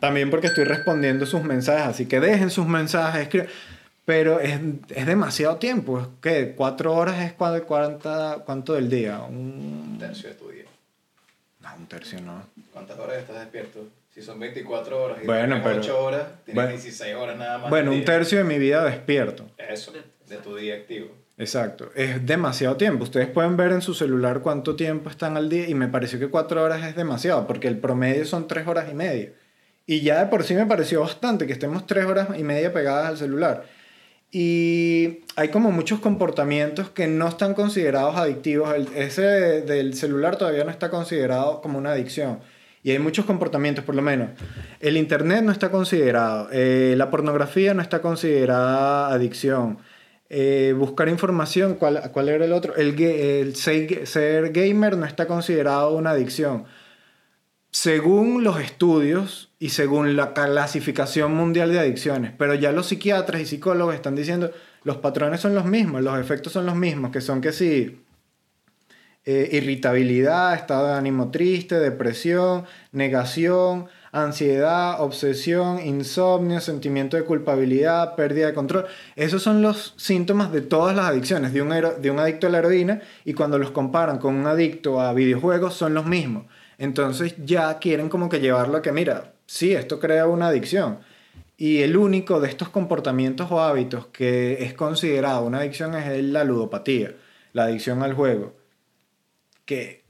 [0.01, 3.49] También porque estoy respondiendo sus mensajes, así que dejen sus mensajes, escriban.
[4.09, 6.09] Pero es, es demasiado tiempo.
[6.23, 6.55] ¿Qué?
[6.57, 9.19] ¿Cuatro horas es cua- cuarenta- cuánto del día?
[9.21, 9.37] Un
[9.93, 10.65] Un, tercio de tu día.
[11.61, 12.43] no, un tercio no.
[12.73, 13.81] ¿Cuántas horas estás despierto?
[14.15, 16.71] Si son 24 horas y Bueno, pero- 8 horas, tienes bueno.
[16.71, 17.69] 16 horas nada más.
[17.69, 18.07] Bueno, un día.
[18.07, 19.45] tercio de mi vida despierto.
[19.59, 19.93] Eso,
[20.27, 21.09] de tu día activo.
[21.37, 21.91] Exacto.
[21.95, 23.05] Es demasiado tiempo.
[23.05, 26.29] Ustedes pueden ver en su celular cuánto tiempo están al día y me pareció que
[26.29, 29.33] cuatro horas es demasiado porque el promedio son tres horas y media.
[29.85, 33.07] Y ya de por sí me pareció bastante que estemos tres horas y media pegadas
[33.07, 33.65] al celular.
[34.31, 38.75] Y hay como muchos comportamientos que no están considerados adictivos.
[38.75, 42.41] El- ese de- del celular todavía no está considerado como una adicción.
[42.83, 44.31] Y hay muchos comportamientos, por lo menos.
[44.81, 46.49] El Internet no está considerado.
[46.53, 49.79] eh, la pornografía no está considerada adicción.
[50.31, 52.77] eh, buscar información, ¿cuál, ¿cuál era el otro?
[52.77, 56.65] El, el ser gamer no está considerado una adicción.
[57.71, 63.47] Según los estudios y según la clasificación mundial de adicciones, pero ya los psiquiatras y
[63.47, 64.51] psicólogos están diciendo
[64.85, 68.01] los patrones son los mismos, los efectos son los mismos, que son que sí,
[69.27, 78.47] eh, irritabilidad, estado de ánimo triste, depresión, negación, ansiedad, obsesión, insomnio, sentimiento de culpabilidad, pérdida
[78.47, 78.87] de control.
[79.17, 82.59] Esos son los síntomas de todas las adicciones, de un, de un adicto a la
[82.61, 86.47] heroína, y cuando los comparan con un adicto a videojuegos son los mismos.
[86.79, 91.01] Entonces ya quieren como que llevarlo a que, mira, sí, esto crea una adicción.
[91.57, 96.45] Y el único de estos comportamientos o hábitos que es considerado una adicción es la
[96.45, 97.17] ludopatía,
[97.53, 98.57] la adicción al juego.
[99.65, 100.05] Que,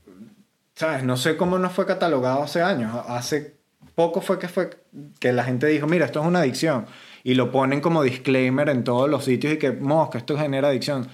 [0.74, 1.04] ¿sabes?
[1.04, 2.94] No sé cómo no fue catalogado hace años.
[3.09, 3.57] Hace
[3.94, 4.70] poco fue que, fue
[5.18, 6.85] que la gente dijo, mira, esto es una adicción.
[7.24, 11.09] Y lo ponen como disclaimer en todos los sitios y que, mosca, esto genera adicción.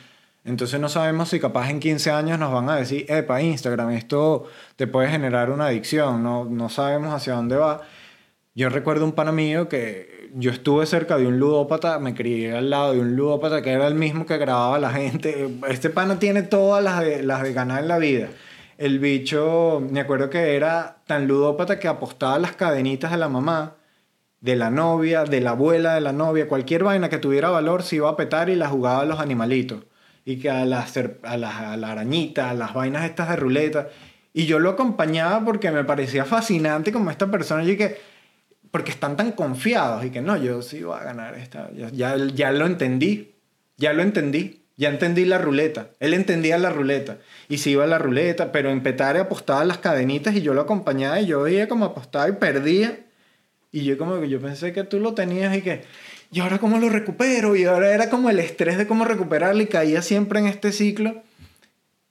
[0.44, 4.44] Entonces no sabemos si capaz en 15 años nos van a decir, epa, Instagram, esto
[4.76, 6.22] te puede generar una adicción.
[6.22, 7.82] No, no sabemos hacia dónde va.
[8.54, 12.70] Yo recuerdo un pana mío que yo estuve cerca de un ludópata, me crié al
[12.70, 15.48] lado de un ludópata que era el mismo que grababa a la gente.
[15.68, 18.28] Este pana tiene todas las de, las de ganar en la vida.
[18.76, 23.76] El bicho, me acuerdo que era tan ludópata que apostaba las cadenitas de la mamá,
[24.40, 27.96] de la novia, de la abuela de la novia, cualquier vaina que tuviera valor se
[27.96, 29.84] iba a petar y la jugaba a los animalitos.
[30.24, 33.88] Y que a las, a las, a la arañita, a las vainas estas de ruleta.
[34.32, 37.64] Y yo lo acompañaba porque me parecía fascinante como esta persona.
[37.64, 37.98] Y que,
[38.74, 41.70] porque están tan confiados y que no, yo sí voy a ganar esta.
[41.92, 43.36] Ya, ya, lo entendí,
[43.76, 45.90] ya lo entendí, ya entendí la ruleta.
[46.00, 49.78] Él entendía la ruleta y se iba a la ruleta, pero en Petare apostaba las
[49.78, 52.98] cadenitas y yo lo acompañaba y yo veía como apostaba y perdía.
[53.70, 55.82] Y yo como yo pensé que tú lo tenías y que,
[56.34, 57.54] ¿y ahora cómo lo recupero?
[57.54, 61.22] Y ahora era como el estrés de cómo recuperarlo y caía siempre en este ciclo.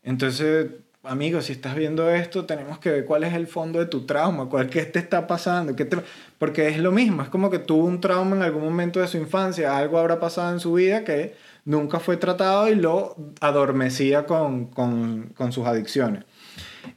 [0.01, 0.67] Entonces,
[1.03, 4.47] amigos, si estás viendo esto, tenemos que ver cuál es el fondo de tu trauma,
[4.49, 5.97] cuál qué te está pasando, qué te-
[6.38, 9.17] porque es lo mismo, es como que tuvo un trauma en algún momento de su
[9.17, 14.67] infancia, algo habrá pasado en su vida que nunca fue tratado y lo adormecía con,
[14.67, 16.23] con- con sus adicciones.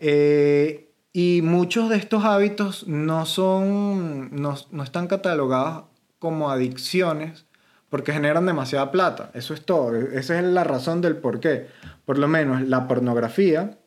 [0.01, 5.85] Eh, y muchos de estos hábitos no son, no, no están catalogados
[6.27, 7.47] como adicciones
[7.89, 9.31] porque generan demasiada plata.
[9.33, 9.95] Eso es todo.
[9.95, 11.69] Esa es la razón del por qué.
[12.05, 13.79] Por lo menos la pornografía,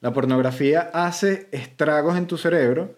[0.00, 2.96] la pornografía hace estragos en tu cerebro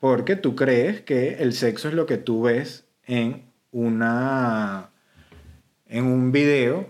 [0.00, 4.90] porque tú crees que el sexo es lo que tú ves en una
[5.86, 6.86] en un video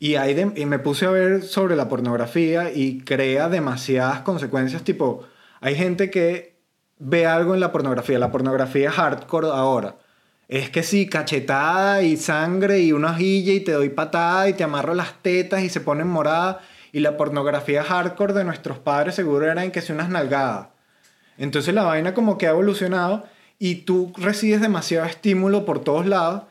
[0.00, 5.24] y, hay y me puse a ver sobre la pornografía y crea demasiadas consecuencias tipo
[5.60, 6.58] hay gente que
[6.98, 9.96] ve algo en la pornografía la pornografía es hardcore ahora
[10.48, 14.64] es que sí, cachetada y sangre y una hojilla y te doy patada y te
[14.64, 16.58] amarro las tetas y se ponen moradas.
[16.92, 20.68] Y la pornografía hardcore de nuestros padres seguro era en que se unas nalgadas.
[21.38, 23.24] Entonces la vaina como que ha evolucionado
[23.58, 26.42] y tú recibes demasiado estímulo por todos lados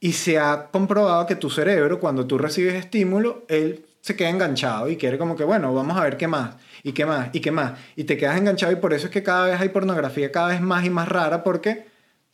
[0.00, 4.88] y se ha comprobado que tu cerebro cuando tú recibes estímulo, él se queda enganchado
[4.88, 7.50] y quiere como que, bueno, vamos a ver qué más, y qué más, y qué
[7.50, 7.78] más.
[7.96, 10.60] Y te quedas enganchado y por eso es que cada vez hay pornografía cada vez
[10.60, 11.86] más y más rara porque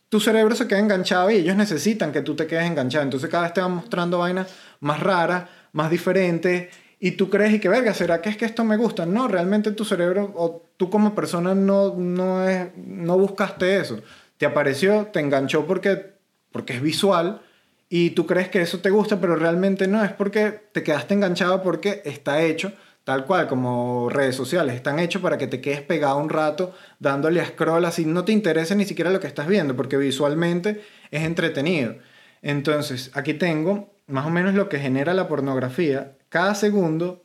[0.09, 3.03] tu cerebro se queda enganchado y ellos necesitan que tú te quedes enganchado.
[3.03, 4.47] Entonces cada vez te van mostrando vainas
[4.79, 6.69] más raras, más diferentes.
[6.99, 9.05] Y tú crees y que, verga, ¿será que es que esto me gusta?
[9.05, 13.99] No, realmente tu cerebro o tú como persona no, no, es, no buscaste eso.
[14.37, 16.13] Te apareció, te enganchó porque,
[16.51, 17.41] porque es visual
[17.89, 20.03] y tú crees que eso te gusta, pero realmente no.
[20.03, 22.73] Es porque te quedaste enganchado porque está hecho
[23.05, 24.75] tal cual como redes sociales.
[24.75, 28.33] Están hechos para que te quedes pegado un rato dándole a scroll así no te
[28.33, 31.95] interesa ni siquiera lo que estás viendo porque visualmente es entretenido.
[32.41, 36.17] Entonces, aquí tengo más o menos lo que genera la pornografía.
[36.29, 37.23] Cada segundo,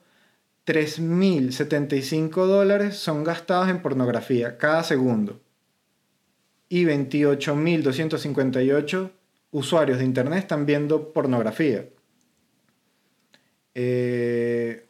[0.66, 5.40] 3.075 dólares son gastados en pornografía, cada segundo.
[6.68, 9.10] Y 28.258
[9.50, 11.86] usuarios de Internet están viendo pornografía.
[13.74, 14.89] Eh,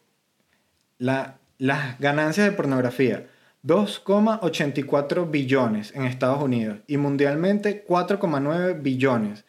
[1.01, 3.26] la- las ganancias de pornografía,
[3.62, 9.44] 2,84 billones en Estados Unidos y mundialmente 4,9 billones.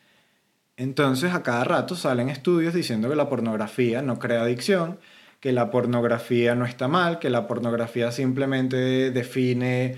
[0.77, 4.99] Entonces a cada rato salen estudios diciendo que la pornografía no crea adicción,
[5.39, 9.95] que la pornografía no está mal, que la pornografía simplemente define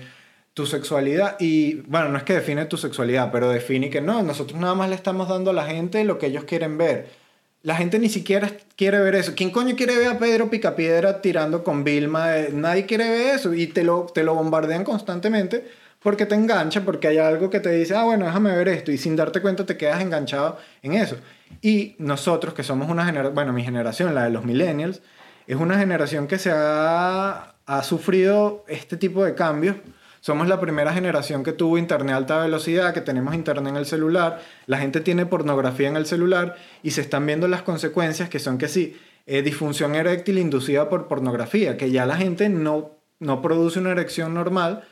[0.52, 4.60] tu sexualidad y bueno, no es que define tu sexualidad, pero define que no, nosotros
[4.60, 7.23] nada más le estamos dando a la gente lo que ellos quieren ver.
[7.64, 9.32] La gente ni siquiera quiere ver eso.
[9.34, 12.36] ¿Quién coño quiere ver a Pedro Picapiedra tirando con Vilma?
[12.36, 15.66] Eh, Nadie quiere ver eso y te lo, te lo bombardean constantemente
[16.02, 18.98] porque te engancha, porque hay algo que te dice, ah, bueno, déjame ver esto y
[18.98, 21.16] sin darte cuenta te quedas enganchado en eso.
[21.62, 25.00] Y nosotros que somos una generación, bueno, mi generación, la de los millennials,
[25.46, 29.76] es una generación que se ha, ha sufrido este tipo de cambios.
[30.24, 33.84] Somos la primera generación que tuvo internet a alta velocidad, que tenemos internet en el
[33.84, 38.38] celular, la gente tiene pornografía en el celular y se están viendo las consecuencias que
[38.38, 43.42] son que sí, eh, disfunción eréctil inducida por pornografía, que ya la gente no, no
[43.42, 44.84] produce una erección normal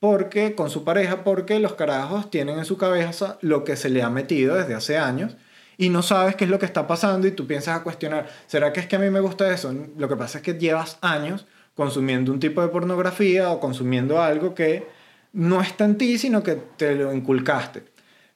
[0.00, 4.02] porque con su pareja, porque los carajos tienen en su cabeza lo que se le
[4.02, 5.36] ha metido desde hace años
[5.76, 8.72] y no sabes qué es lo que está pasando y tú piensas a cuestionar, ¿será
[8.72, 9.70] que es que a mí me gusta eso?
[9.98, 11.44] Lo que pasa es que llevas años
[11.78, 14.84] consumiendo un tipo de pornografía o consumiendo algo que
[15.32, 17.84] no está en ti, sino que te lo inculcaste.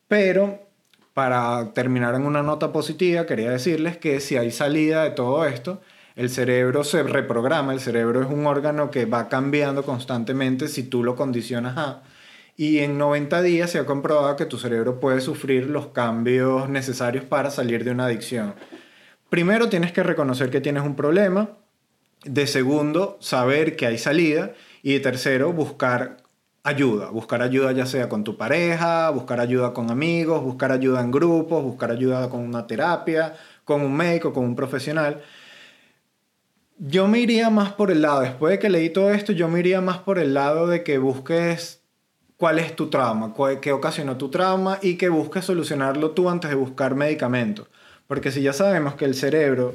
[0.06, 0.60] Pero
[1.12, 5.80] para terminar en una nota positiva, quería decirles que si hay salida de todo esto,
[6.14, 11.02] el cerebro se reprograma, el cerebro es un órgano que va cambiando constantemente si tú
[11.02, 12.02] lo condicionas a...
[12.56, 17.24] Y en 90 días se ha comprobado que tu cerebro puede sufrir los cambios necesarios
[17.24, 18.54] para salir de una adicción.
[19.30, 21.56] Primero tienes que reconocer que tienes un problema,
[22.24, 24.52] de segundo saber que hay salida
[24.82, 26.18] y de tercero buscar
[26.64, 31.10] ayuda, buscar ayuda ya sea con tu pareja, buscar ayuda con amigos, buscar ayuda en
[31.10, 35.22] grupos, buscar ayuda con una terapia, con un médico, con un profesional.
[36.78, 39.60] Yo me iría más por el lado, después de que leí todo esto, yo me
[39.60, 41.82] iría más por el lado de que busques
[42.36, 46.56] cuál es tu trauma, qué ocasionó tu trauma y que busques solucionarlo tú antes de
[46.56, 47.68] buscar medicamentos.
[48.08, 49.74] Porque si ya sabemos que el cerebro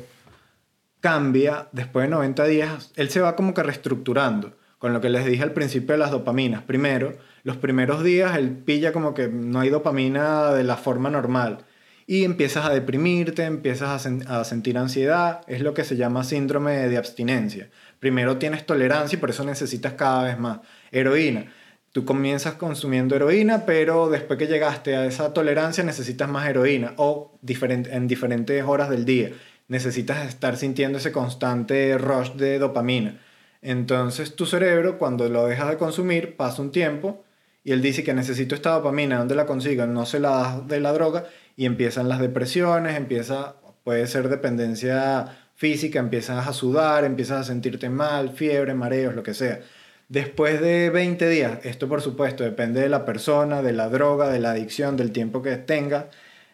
[1.07, 4.57] cambia después de 90 días, él se va como que reestructurando.
[4.77, 6.61] Con lo que les dije al principio de las dopaminas.
[6.63, 11.59] Primero, los primeros días él pilla como que no hay dopamina de la forma normal.
[12.05, 15.41] Y empiezas a deprimirte, empiezas a, sen- a sentir ansiedad.
[15.47, 17.69] Es lo que se llama síndrome de abstinencia.
[17.99, 20.59] Primero tienes tolerancia y por eso necesitas cada vez más.
[20.91, 21.51] Heroína.
[21.93, 27.39] Tú comienzas consumiendo heroína, pero después que llegaste a esa tolerancia necesitas más heroína o
[27.41, 29.31] diferente, en diferentes horas del día.
[29.68, 33.20] Necesitas estar sintiendo ese constante rush de dopamina.
[33.61, 37.24] Entonces tu cerebro cuando lo dejas de consumir pasa un tiempo
[37.63, 39.86] y él dice que necesito esta dopamina, ¿dónde la consigo?
[39.88, 41.26] No se la das de la droga
[41.57, 47.89] y empiezan las depresiones, empieza, puede ser dependencia física, empiezas a sudar, empiezas a sentirte
[47.89, 49.59] mal, fiebre, mareos, lo que sea.
[50.07, 54.39] Después de 20 días, esto por supuesto depende de la persona, de la droga, de
[54.39, 56.09] la adicción, del tiempo que tenga,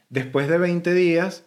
[0.09, 1.43] después de 20 días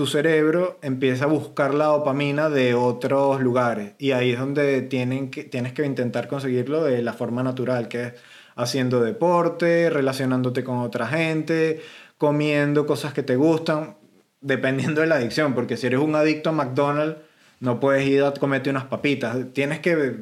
[0.00, 5.28] tu cerebro empieza a buscar la dopamina de otros lugares y ahí es donde tienes
[5.74, 8.12] que intentar conseguirlo de la forma natural, que es
[8.56, 11.82] haciendo deporte, relacionándote con otra gente,
[12.16, 13.98] comiendo cosas que te gustan,
[14.40, 17.18] dependiendo de la adicción, porque si eres un adicto a McDonald's,
[17.60, 20.16] no puedes ir a comerte unas papitas, tienes que,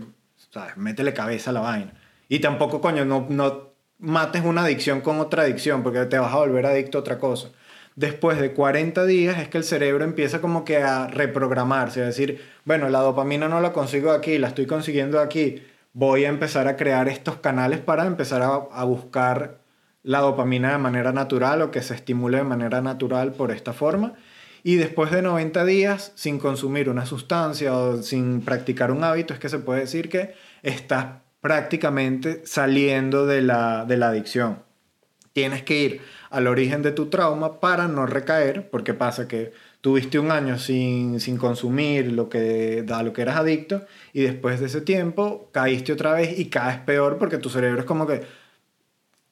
[0.51, 0.76] ¿sabes?
[0.76, 1.93] Métele cabeza a la vaina.
[2.29, 6.39] Y tampoco, coño, no, no mates una adicción con otra adicción, porque te vas a
[6.39, 7.51] volver adicto a otra cosa
[7.99, 12.41] después de 40 días es que el cerebro empieza como que a reprogramarse, a decir,
[12.65, 16.77] bueno, la dopamina no la consigo aquí, la estoy consiguiendo aquí, voy a empezar a
[16.77, 19.63] crear estos canales para empezar a, a buscar
[20.05, 24.15] la dopamina de manera natural o que se estimule de manera natural por esta forma.
[24.63, 29.41] Y después de 90 días sin consumir una sustancia o sin practicar un hábito, es
[29.41, 31.07] que se puede decir que estás
[31.41, 34.63] prácticamente saliendo de la, de la adicción.
[35.33, 40.18] Tienes que ir al origen de tu trauma para no recaer, porque pasa que tuviste
[40.18, 44.66] un año sin, sin consumir lo que, a lo que eras adicto y después de
[44.66, 48.22] ese tiempo caíste otra vez y caes peor porque tu cerebro es como que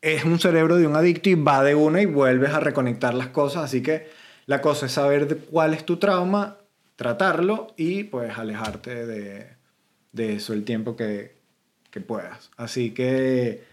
[0.00, 3.28] es un cerebro de un adicto y va de una y vuelves a reconectar las
[3.28, 4.08] cosas, así que
[4.46, 6.58] la cosa es saber cuál es tu trauma,
[6.94, 9.48] tratarlo y pues alejarte de,
[10.12, 11.36] de eso el tiempo que,
[11.90, 12.50] que puedas.
[12.56, 13.64] Así que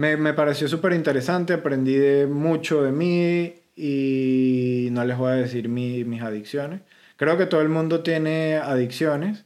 [0.00, 5.34] me, me pareció súper interesante, aprendí de mucho de mí y no les voy a
[5.34, 6.80] decir mi- mis adicciones.
[7.16, 9.44] Creo que todo el mundo tiene adicciones,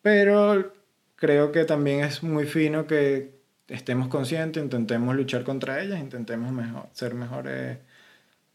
[0.00, 0.72] pero
[1.16, 3.32] creo que también es muy fino que
[3.66, 6.52] estemos conscientes, intentemos luchar contra ellas, intentemos
[6.92, 7.78] ser, mejores,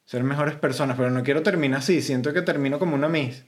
[0.06, 3.44] ser mejores personas, pero no quiero terminar así, siento que termino como una miss.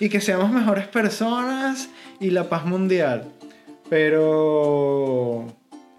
[0.00, 3.30] Y que seamos mejores personas y la paz mundial.
[3.88, 5.46] Pero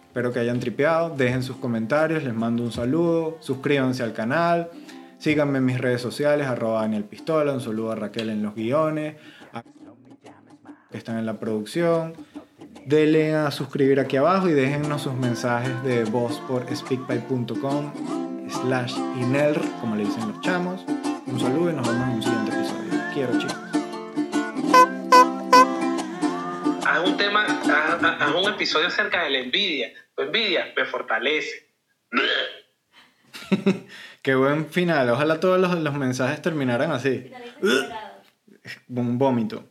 [0.09, 4.71] espero que hayan tripeado, dejen sus comentarios, les mando un saludo, suscríbanse al canal,
[5.19, 9.17] síganme en mis redes sociales, arroba Daniel Pistola, un saludo a Raquel en los guiones,
[9.53, 9.61] a-
[10.91, 12.13] que están en la producción.
[12.87, 17.91] Denle a suscribir aquí abajo y déjennos sus mensajes de voz por speakpipe.com
[18.49, 20.83] slash inelr, como le dicen los chamos.
[21.27, 22.99] Un saludo y nos vemos en un siguiente episodio.
[23.13, 23.58] Quiero, chicos.
[28.19, 29.91] haz un episodio acerca de la envidia.
[30.15, 31.67] Tu envidia me fortalece.
[34.21, 35.09] Qué buen final.
[35.09, 37.31] Ojalá todos los, los mensajes terminaran así.
[38.89, 39.67] Un vómito.